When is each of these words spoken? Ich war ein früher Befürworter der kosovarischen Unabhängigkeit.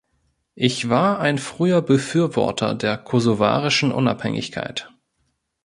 Ich 0.55 0.89
war 0.89 1.19
ein 1.19 1.37
früher 1.37 1.83
Befürworter 1.83 2.73
der 2.73 2.97
kosovarischen 2.97 3.91
Unabhängigkeit. 3.91 4.91